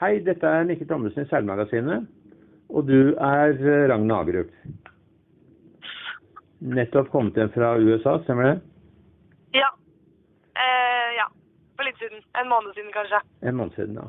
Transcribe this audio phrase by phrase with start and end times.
[0.00, 2.04] Hei, dette er Mikkel Thommessen i Seilmagasinet.
[2.68, 4.50] Og du er eh, Ragna Agerup.
[6.76, 8.56] Nettopp kommet hjem fra USA, stemmer det?
[9.56, 9.70] Ja.
[10.52, 11.26] Eh, ja.
[11.78, 12.20] For litt siden.
[12.36, 13.22] En måned siden, kanskje.
[13.48, 14.08] En måned siden, ja.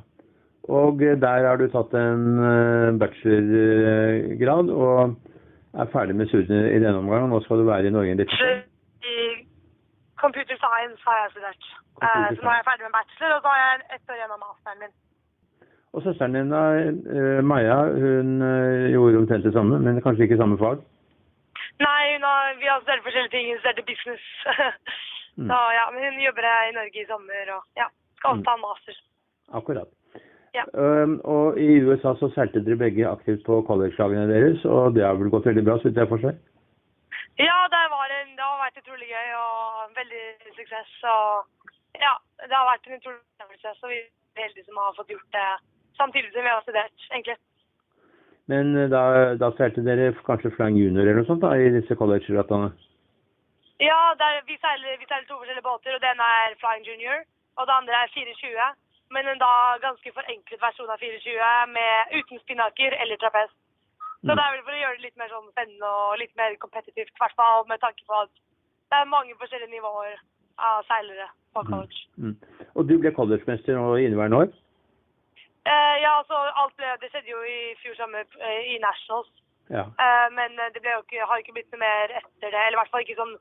[0.68, 5.16] Og eh, der har du tatt en eh, bachelorgrad og
[5.78, 7.30] er ferdig med studiene i denne omgang.
[7.30, 8.66] og Nå skal du være i Norge en liten
[10.24, 11.66] computer science har jeg studert.
[12.02, 14.18] Eh, Computer så nå er jeg ferdig med bachelor, og så har jeg ett år
[14.18, 14.96] igjen av masteren min.
[15.98, 20.38] Og søsteren din, da, eh, Maja, hun eh, gjorde omtrent det samme, men kanskje ikke
[20.38, 20.84] samme fag?
[21.82, 23.48] Nei, hun har, vi har studert forskjellige ting.
[23.52, 24.26] Hun studerte business.
[25.38, 25.50] Mm.
[25.54, 27.86] så ja, men hun jobber her i Norge i sommer, og ja.
[28.18, 28.46] Skal også Mm.
[28.48, 28.96] ta en master.
[29.60, 29.90] Akkurat.
[30.58, 30.64] Ja.
[30.74, 35.14] Um, og i USA så seilte dere begge aktivt på college-lagene deres, og det har
[35.20, 36.32] vel gått veldig bra, så vidt jeg se?
[37.38, 40.24] Ja, det, var en, det har vært utrolig gøy og veldig
[40.58, 40.92] suksess.
[41.14, 41.30] Og
[42.06, 42.14] ja,
[42.50, 43.78] det har vært en utrolig opplevelse.
[43.80, 45.50] Så vi er heldige som har fått gjort det
[45.98, 47.38] samtidig som vi har studert, egentlig.
[48.48, 49.02] Men eh, da,
[49.42, 52.72] da seilte dere kanskje Flying Junior eller noe sånt da, i disse college-rattene?
[53.84, 57.24] Ja, det er, vi, seiler, vi seiler to forskjellige båter, og den er Flying Junior,
[57.60, 58.76] og det andre er 420.
[59.16, 63.52] Men en da ganske forenklet versjon av 420 med, uten spinnaker eller trapes.
[64.26, 64.36] Så Mm.
[64.36, 67.12] det er vel for å gjøre det litt mer sånn spennende og litt mer kompetitivt,
[67.14, 68.32] i hvert fall med tanke på at
[68.90, 70.18] det er mange forskjellige nivåer
[70.58, 72.00] av seilere på college.
[72.18, 72.36] Mm.
[72.76, 74.50] Og du ble collegemester nå i inneværende år?
[75.68, 79.30] Eh, ja, altså alt ble, det skjedde jo i fjor sommer eh, i Nationals.
[79.74, 79.84] Ja.
[80.04, 82.82] Eh, men det ble jo ikke, har ikke blitt noe mer etter det, eller i
[82.82, 83.36] hvert fall ikke sånn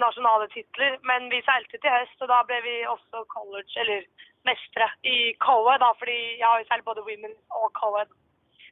[0.00, 0.98] nasjonale titler.
[1.08, 4.04] Men vi seilte til høst, og da ble vi også college, eller
[4.48, 8.12] mestere i co-ed, fordi jeg har jo seilt både women og co-ed,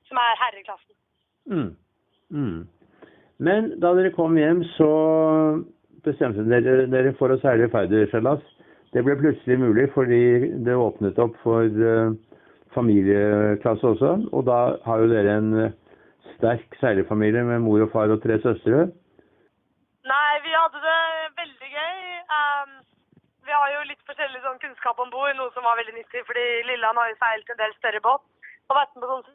[0.08, 0.94] som er herreklassen.
[1.48, 1.72] Mm.
[2.28, 2.60] Mm.
[3.48, 4.92] Men da dere kom hjem, så
[6.04, 8.44] bestemte dere dere for å seile Færder-seilas.
[8.92, 10.22] Det ble plutselig mulig fordi
[10.64, 12.14] det åpnet opp for eh,
[12.78, 14.14] familieklasse også.
[14.32, 15.76] Og da har jo dere en eh,
[16.36, 18.86] sterk seilerfamilie med mor og far og tre søstre.
[20.08, 21.00] Nei, vi hadde det
[21.40, 21.96] veldig gøy.
[22.38, 22.76] Um,
[23.48, 26.46] vi har jo litt forskjellig sånn kunnskap om bord, noe som var veldig nyttig, fordi
[26.70, 28.24] Lilland har jo seilt en del større båt.
[28.68, 29.26] Og vært med på sånn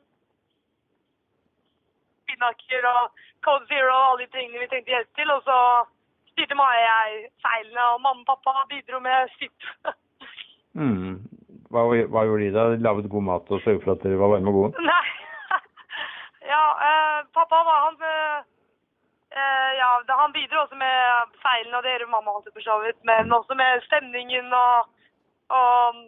[2.24, 5.34] spinnaker og Code Zero og alle de tingene vi trengte hjelp til.
[5.36, 5.58] Og så
[6.34, 9.70] styrte Maja og jeg seilene, og mamma og pappa bidro med sitt.
[10.74, 11.20] Mm.
[11.74, 12.64] Hva, hva gjorde de da?
[12.86, 14.88] Laget god mat og sørget for at dere var varme og gode?
[14.88, 15.06] Nei.
[16.54, 18.40] ja, eh, pappa var han eh,
[19.34, 19.90] eh, Ja,
[20.22, 23.00] han bidro også med feilene og det gjør mamma alltid for så vidt.
[23.10, 24.92] Men også med stemningen og,
[25.60, 26.04] og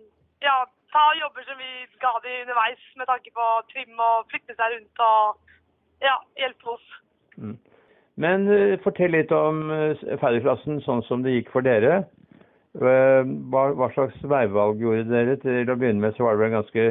[0.48, 0.58] ja,
[0.94, 1.72] ta jobber som vi
[2.04, 5.24] ga de underveis med tanke på trim og flytte seg rundt og
[6.08, 6.86] ja, hjelpe oss.
[7.42, 7.58] Mm.
[8.22, 12.06] Men eh, fortell litt om uh, ferdigklassen sånn som det gikk for dere.
[12.76, 15.38] Eh, hva, hva slags veivalg gjorde dere?
[15.40, 16.86] Til å begynne med så var det vel ganske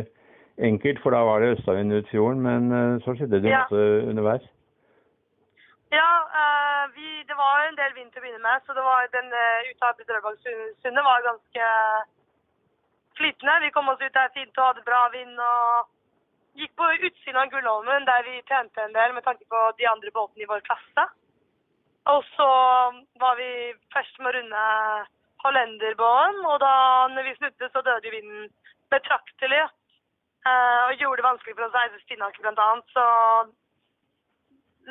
[0.69, 3.65] enkelt, for da var det østavind ut fjorden, men eh, så skjedde det Ja.
[3.65, 4.47] masse underveis.
[5.93, 6.11] Ja,
[6.43, 9.28] eh, vi, det var en del vind til å begynne med, så det var den
[9.28, 11.67] uh, av Drøbaksundet var ganske
[13.19, 13.61] flytende.
[13.65, 15.91] Vi kom oss ut der fint og hadde bra vind og
[16.59, 20.11] gikk på utsiden av Gullholmen der vi trente en del med tanke på de andre
[20.17, 21.05] båtene i vår klasse.
[22.15, 22.49] Og så
[23.23, 23.50] var vi
[23.94, 24.65] først med å runde
[25.44, 26.75] Hollenderbåten, og da
[27.15, 28.49] når vi snudde så døde vinden
[28.94, 29.65] betraktelig.
[30.49, 33.05] eh, og gjorde det vanskelig for oss å eie spinnaker blant annet, så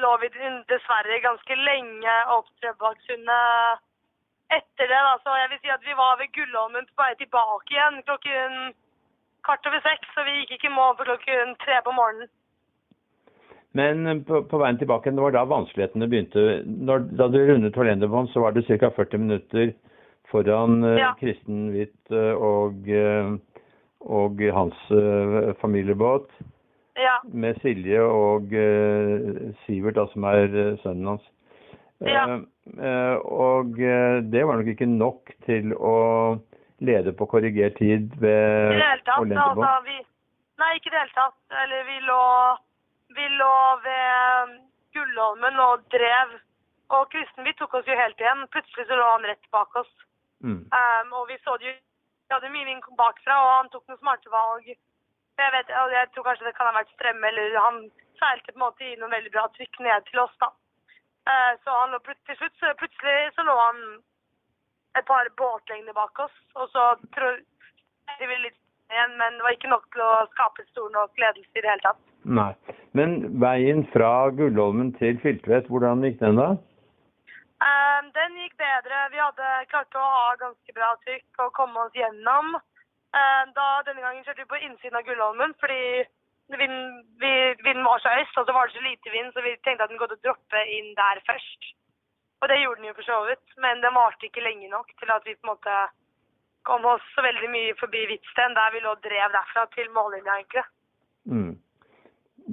[0.03, 0.29] lå vi
[0.71, 3.83] dessverre ganske lenge opp Drøbaksundet
[4.57, 5.01] etter det.
[5.07, 8.73] da, Så jeg vil si at vi var ved Gullholmen på vei tilbake igjen klokken
[9.45, 10.09] kvart over seks.
[10.15, 12.31] Så vi gikk ikke i mål på klokken tre på morgenen.
[13.77, 16.61] Men eh, på, på veien tilbake, det var da vanskelighetene begynte.
[16.89, 18.91] Når, da du rundet Hollenderbånd, så var det ca.
[18.97, 19.73] 40 minutter
[20.33, 21.13] foran eh, Ja.
[21.19, 23.35] Kristen Hvitt eh, og, eh,
[24.01, 24.81] og hans
[25.61, 26.31] familiebåt.
[26.93, 27.15] Ja.
[27.25, 28.51] med Silje og
[29.63, 30.43] Sivert, da, som er
[30.83, 31.23] sønnen hans.
[32.05, 32.37] Ja.
[33.25, 33.79] Og
[34.29, 35.95] det var nok ikke nok til å
[36.85, 39.09] lede på korrigert tid ved tatt.
[39.25, 39.97] Altså,
[40.61, 41.39] nei, ikke i det hele tatt.
[41.63, 42.21] Eller vi lå,
[43.17, 43.57] vi lå
[43.89, 44.55] ved
[44.93, 46.37] Gullholmen og drev.
[46.93, 48.45] Og Kristen vi tok oss jo helt igjen.
[48.53, 49.89] Plutselig så lå han rett bak oss.
[50.43, 50.63] Mm.
[50.79, 51.75] Um, og vi så det jo
[52.23, 54.67] Vi hadde mye vind bakfra, og han tok noen smarte valg.
[54.67, 57.77] Jeg, vet, jeg tror kanskje det kan ha vært strømme, eller han
[58.21, 60.49] seilte på en måte i noen veldig bra trykk ned til oss, da.
[61.29, 63.83] Uh, så han lå til slutt, så plutselig så lå han
[64.97, 68.59] et par båtlengder bak oss, og så tror jeg vi litt
[68.93, 71.85] igjen, men det var ikke nok til å skape stor nok ledelse i det hele
[71.85, 72.01] tatt.
[72.39, 72.51] Nei.
[72.97, 76.49] Men veien fra Gullholmen til Filtvet, hvordan gikk den da?
[77.63, 79.07] Um, den gikk bedre.
[79.13, 82.55] Vi hadde klart å ha ganske bra trykk og komme oss gjennom.
[83.13, 86.03] Eh, da Denne gangen kjørte vi på innsiden av Gullholmen fordi
[86.53, 87.31] vinden, vi,
[87.65, 89.91] vinden var så øst, og så var det så lite vind, så vi tenkte at
[89.91, 91.73] den kom til å droppe inn der først.
[92.43, 95.13] Og det gjorde den jo for så vidt, men den varte ikke lenge nok til
[95.15, 95.75] at vi på en måte
[96.67, 100.39] kom oss så veldig mye forbi Hvitsten, der vi lå og drev derfra til mållinja,
[100.39, 100.65] egentlig.
[101.31, 101.53] Mm.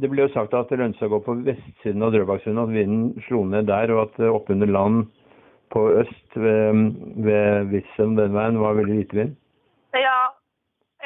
[0.01, 2.75] Det ble jo sagt at det lønte seg å gå på vestsiden av Drøbaksundet, at
[2.75, 5.09] vinden slo ned der, og at oppunder land
[5.75, 6.82] på øst ved,
[7.26, 9.32] ved Hvitsten den veien var veldig lite vind.
[9.94, 10.20] Ja,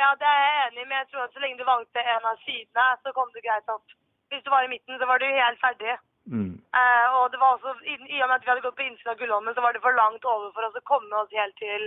[0.03, 2.27] ja, det er jeg enig i, men jeg tror at så lenge du valgte en
[2.31, 3.87] av sidene, så kom du greit opp.
[4.31, 5.95] Hvis du var i midten, så var du helt ferdig.
[6.37, 6.55] Mm.
[6.81, 9.19] Eh, og det var også, i, og med at vi hadde gått på innsiden av
[9.21, 11.83] Gullholmen, så var det for langt over for oss å komme oss helt til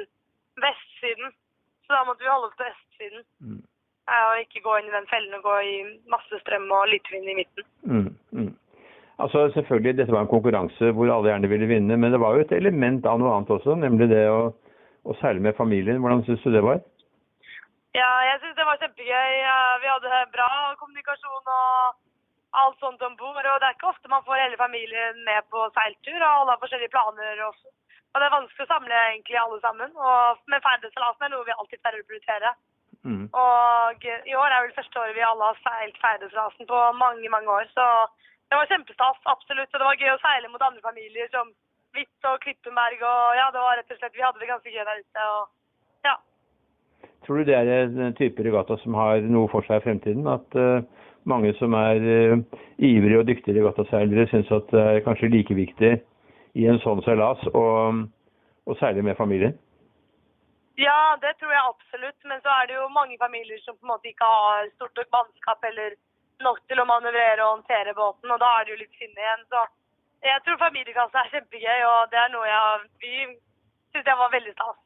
[0.66, 1.34] vestsiden.
[1.86, 3.26] Så da måtte vi holde oss på østsiden.
[3.48, 3.62] Mm.
[4.10, 5.76] Eh, og ikke gå inn i den fellen og gå i
[6.14, 7.68] masse strøm og lite vind i midten.
[7.92, 8.54] Mm.
[9.18, 12.44] Altså selvfølgelig, Dette var en konkurranse hvor alle gjerne ville vinne, men det var jo
[12.46, 14.52] et element av noe annet også, nemlig det å,
[15.10, 16.02] å seile med familien.
[16.04, 16.84] Hvordan syns du det var?
[17.98, 19.32] Ja, jeg syns det var kjempegøy.
[19.82, 21.98] Vi hadde bra kommunikasjon og
[22.62, 23.42] alt sånt om bord.
[23.42, 26.62] Og det er ikke ofte man får hele familien med på seiltur, og alle har
[26.62, 27.44] forskjellige planer.
[27.48, 27.58] Og,
[28.14, 29.98] og det er vanskelig å samle egentlig alle sammen.
[29.98, 32.54] Og, men ferdighetsseilasen er noe vi alltid pleier å prioritere.
[33.08, 33.26] Mm.
[33.40, 37.60] Og i år er vel første året vi alle har seilt ferdighetsrasen på mange, mange
[37.60, 37.70] år.
[37.74, 37.88] Så
[38.50, 39.72] det var kjempestas, absolutt.
[39.74, 41.52] Og det var gøy å seile mot andre familier som
[41.96, 43.04] Hvitt og Klippenberg.
[43.04, 45.28] Og ja, det var rett og slett Vi hadde det ganske gøy der ute.
[45.36, 46.16] og ja.
[47.26, 50.28] Tror du det er en type regatta som har noe for seg i fremtiden?
[50.32, 50.86] At uh,
[51.28, 55.94] mange som er uh, ivrige og dyktige regattaseilere, syns at det er kanskje like viktig
[56.58, 57.66] i en sånn seilas å,
[58.64, 59.58] å seile med familien?
[60.78, 62.20] Ja, det tror jeg absolutt.
[62.30, 65.12] Men så er det jo mange familier som på en måte ikke har stort nok
[65.20, 65.98] mannskap eller
[66.46, 69.46] nok til å manøvrere og håndtere båten, og da er det jo litt sinne igjen.
[69.52, 69.64] Så
[70.28, 73.14] jeg tror familiekasse er kjempegøy, og det er noe jeg vi
[73.94, 74.78] syns jeg var veldig stas.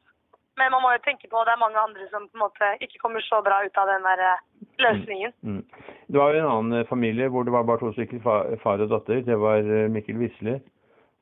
[0.60, 2.66] Men man må jo tenke på at det er mange andre som på en måte
[2.84, 4.42] ikke kommer så bra ut av den der eh,
[4.84, 5.32] løsningen.
[5.40, 5.54] Mm.
[5.62, 5.92] Mm.
[6.12, 8.82] Det var jo en annen eh, familie hvor det var bare to stykker, far, far
[8.84, 9.22] og datter.
[9.24, 10.58] Det var eh, Mikkel Wisle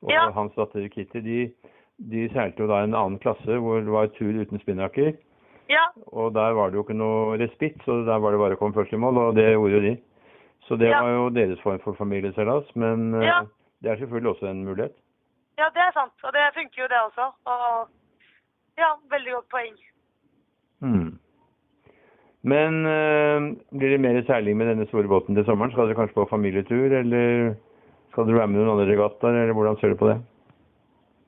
[0.03, 0.25] og Ja.
[0.35, 1.21] hans datter Kitty.
[1.23, 1.39] De,
[2.11, 5.13] de seilte jo da en annen klasse hvor det var tur uten spinnaker.
[5.71, 8.59] Ja, Og der var det jo ikke noe respitt, så der var det bare å
[8.59, 9.93] komme først i mål, og det gjorde jo de.
[10.71, 11.01] Så det Ja.
[11.03, 13.41] var jo deres form for familieseilas, men eh, Ja.
[13.83, 14.95] det er selvfølgelig også en mulighet.
[15.59, 16.13] ja, det er sant.
[16.23, 17.25] Og det funker jo det også.
[17.45, 17.89] Og
[18.77, 19.75] ja, veldig godt poeng.
[20.81, 21.19] Hmm.
[22.43, 23.39] Men eh,
[23.77, 25.71] blir det mer seiling med denne store båten til sommeren?
[25.71, 27.53] Skal dere kanskje på familietur, eller
[28.11, 30.17] skal dere være med noen andre regattaer, eller hvordan ser du på det?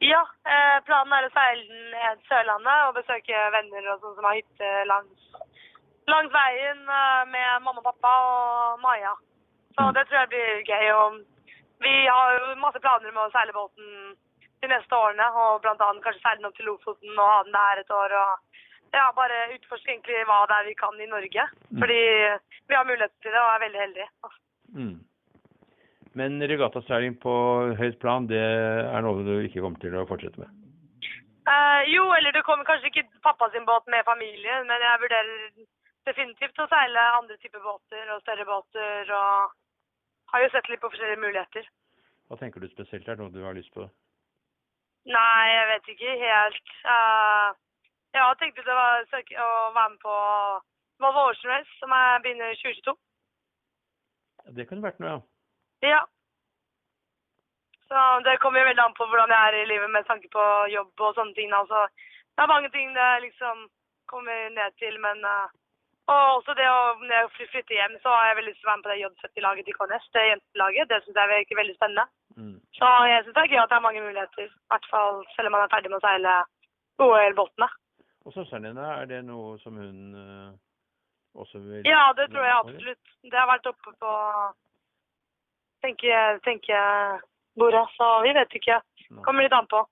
[0.01, 4.39] Ja, eh, planen er å seile ned Sørlandet og besøke venner og sånn som har
[4.39, 5.19] hytte langs,
[6.07, 6.81] langs veien
[7.35, 9.13] med mamma og pappa og Maja.
[9.73, 9.93] Så Mm.
[9.93, 10.87] det tror jeg blir gøy.
[10.93, 11.23] Og
[11.81, 14.15] vi har jo masse planer med å seile båten
[14.61, 17.81] de neste årene, og annet kanskje seile den opp til Lofoten og ha den der
[17.81, 18.11] et år.
[18.13, 18.39] og
[18.93, 21.43] ja, bare utforske egentlig hva det er vi kan i Norge.
[21.71, 21.79] Mm.
[21.81, 22.01] Fordi
[22.69, 24.09] vi har mulighet til det og er veldig heldige.
[24.77, 24.99] Mm.
[26.13, 27.33] Men regattaseiling på
[27.79, 30.51] høyt plan, det er noe du ikke kommer til å fortsette med?
[31.49, 35.33] Eh, jo, eller det kommer kanskje ikke pappa sin båt med familie, men jeg vurderer
[36.07, 39.57] definitivt å seile andre typer båter og større båter, og
[40.33, 41.67] har jo sett litt på forskjellige muligheter.
[42.27, 43.85] Hva tenker du spesielt er noe du har lyst på?
[45.05, 46.73] Nei, jeg vet ikke helt.
[46.87, 47.49] Uh,
[48.15, 50.15] jeg har tenkt ut å, å være med på
[51.03, 52.95] Volvo Ocean Race, som jeg begynner i 2022.
[54.43, 55.21] Ja, Det kunne vært noe, ja.
[55.83, 56.01] Ja.
[57.89, 60.43] Så det kommer jo veldig an på hvordan jeg er i livet med tanke på
[60.73, 61.51] jobb og sånne ting.
[61.53, 61.83] Altså,
[62.33, 63.67] det er mange ting det liksom
[64.09, 65.51] kommer ned til, men eh,
[66.11, 68.71] Og også det å når jeg flytter hjem, så har jeg veldig lyst til å
[68.71, 70.89] være med på det J70-laget til KNS, det jentelaget.
[70.89, 72.05] Det syns jeg virker veldig spennende.
[72.35, 72.57] Mm.
[72.79, 74.49] Så jeg syns det er gøy at det er mange muligheter.
[74.49, 76.35] I hvert fall selv om man er ferdig med å seile
[77.05, 77.69] OL-båtene.
[78.23, 80.51] Og søsteren din, er det noe som hun uh,
[81.39, 83.15] også vil Ja, det tror jeg absolutt.
[83.23, 84.13] Det har vært oppe på
[85.83, 88.79] tenke- tenkebordet, så vi vet ikke.
[89.23, 89.85] Kommer litt an på.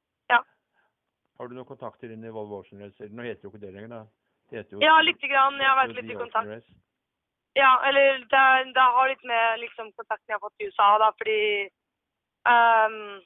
[1.42, 3.08] Har du noen kontakter inn i Volvo Ocean Race?
[3.10, 4.02] Nå heter jo ikke det lenger, da.
[4.84, 5.60] Ja, lite grann.
[5.60, 6.72] Jeg har vært litt i kontakt.
[7.56, 8.44] Ja, eller det,
[8.76, 11.42] det har litt med liksom kontakten jeg har fått i USA, da, fordi
[12.48, 13.20] um,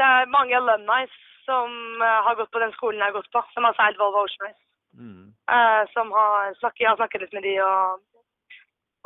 [0.00, 1.02] det er mange alumni
[1.44, 4.24] som uh, har gått på den skolen jeg har gått på, som har seilt Volvo
[4.24, 4.62] Ocean Race.
[4.96, 5.34] Mm.
[5.52, 8.00] Uh, som har snakket, jeg har snakket litt med de og,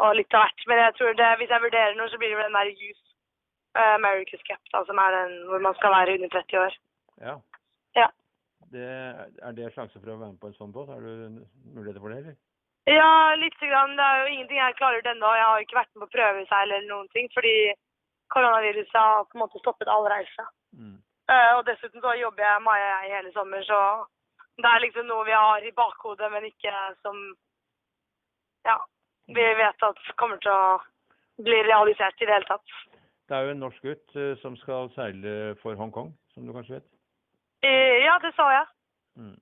[0.04, 0.66] og litt av hvert.
[0.70, 3.04] Men jeg tror det, hvis jeg vurderer noe, så blir det den der Youth
[3.78, 6.78] uh, America's Cup, da, som er den hvor man skal være under 30 år.
[7.26, 7.36] Ja.
[7.98, 8.08] Ja.
[8.70, 8.86] Det,
[9.42, 10.92] er det sjanse for å være med på en sånn båt?
[10.92, 11.42] Har du
[11.74, 12.38] muligheter for det, eller?
[12.90, 13.96] Ja, lite grann.
[13.98, 15.30] Det er jo ingenting jeg klarer ut ennå.
[15.36, 17.54] Jeg har ikke vært med på prøveseil eller noen ting, fordi
[18.34, 20.46] koronaviruset har på en måte stoppet all reise.
[20.78, 20.96] Mm.
[21.30, 23.80] Uh, og dessuten så jobber jeg Maja jeg hele sommer, så
[24.62, 27.20] det er liksom noe vi har i bakhodet, men ikke som
[28.66, 28.78] Ja.
[29.30, 30.80] Vi vet at kommer til å
[31.38, 32.72] bli realisert i det hele tatt.
[33.28, 36.80] Det er jo en norsk gutt eh, som skal seile for Hongkong, som du kanskje
[36.80, 36.88] vet.
[38.00, 38.66] Ja, det så jeg.
[39.20, 39.38] Mm.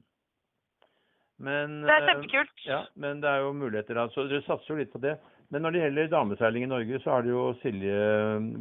[1.39, 2.63] Men, Det er eh, kjempekult.
[2.67, 4.01] Ja, men det er jo muligheter.
[4.11, 5.17] Så dere satser jo litt på det.
[5.51, 8.01] Men når det gjelder dameseiling i Norge, så er det jo Silje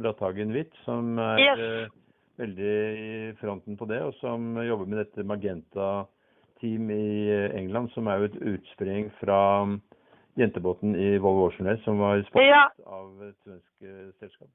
[0.00, 1.58] Bratthagen Hvitt som er Yes.
[1.58, 1.88] eh,
[2.38, 8.06] veldig i fronten på det, og som jobber med dette Magenta-team i eh, England, som
[8.06, 9.80] er jo et utspring fra mm,
[10.38, 12.64] jentebåten i Volvo Ocean som var sponset Ja.
[12.86, 13.90] av et svensk
[14.22, 14.48] selskap.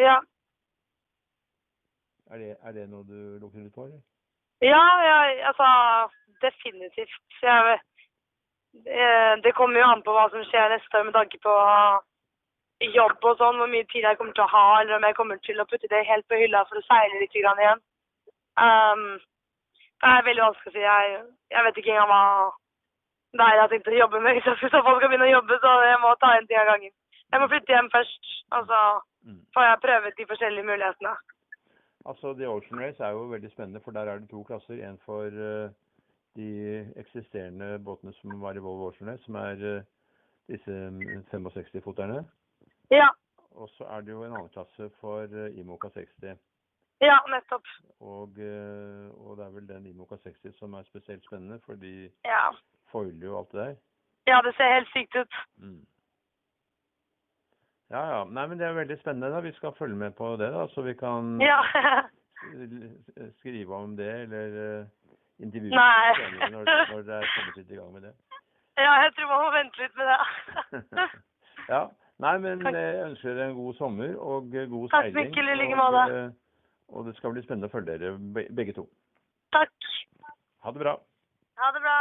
[0.00, 0.16] Ja.
[2.32, 4.00] Er det, er det noe du lukter litt på, eller?
[4.64, 5.18] Ja, ja,
[5.50, 5.66] altså
[6.44, 7.20] definitivt.
[7.42, 7.78] Jeg,
[8.86, 11.54] eh, det kommer jo an på hva som skjer neste år med tanke på
[12.94, 15.38] jobb og sånn, hvor mye tid jeg kommer til å ha, eller om jeg kommer
[15.44, 17.80] til å putte det helt på hylla for å seile litt igjen.
[18.60, 19.06] Um,
[20.02, 20.82] det er veldig vanskelig å si.
[20.84, 21.22] Jeg,
[21.54, 22.24] jeg vet ikke engang hva
[23.34, 25.72] det er jeg har tenkt å jobbe med hvis jeg skal begynne å jobbe, så
[25.88, 26.92] jeg må ta en ting av gangen.
[27.32, 28.84] Jeg må flytte hjem først, og så
[29.24, 29.40] Mm.
[29.54, 31.12] får jeg prøve ut de forskjellige mulighetene.
[32.06, 34.88] Altså, The Ocean Race er jo veldig spennende, for der er det to klasser.
[34.88, 35.70] En for uh,
[36.36, 36.48] de
[36.96, 39.82] eksisterende båtene som var i Volvo Ocean Race, som er uh,
[40.48, 42.24] disse mm, 65-foterne.
[42.90, 43.08] Ja,
[43.50, 46.36] Og så er det jo en annen klasse for uh, Imoca 60.
[47.00, 47.66] ja, nettopp.
[48.00, 52.50] Og, eh, og det er vel den Imoca 60 som er spesielt spennende, fordi Ja.
[52.92, 53.74] foiler jo alt det der.
[54.26, 55.34] ja, det ser helt sykt ut.
[55.56, 55.86] Mm.
[57.92, 58.20] Ja, ja.
[58.24, 59.30] Nei, men det er veldig spennende.
[59.34, 59.40] da.
[59.44, 61.60] Vi skal følge med på det, da, så vi kan Ja.
[63.40, 64.86] skrive om det, eller uh,
[65.40, 65.70] intervjue
[66.52, 68.14] når, når det er kommet litt i gang med det.
[68.84, 71.06] ja, jeg tror man må vente litt med det.
[71.68, 71.84] ja.
[72.22, 72.76] Nei, men Takk.
[72.78, 75.16] jeg ønsker dere en god sommer og eh, god Takk, seiling.
[75.32, 76.02] Mikkel, i like måte.
[76.14, 76.28] eh,
[76.94, 78.12] og det skal bli spennende å følge dere
[78.54, 78.84] begge to.
[79.56, 79.88] Takk.
[80.62, 80.92] Ha det bra.
[81.58, 81.96] Ha det bra.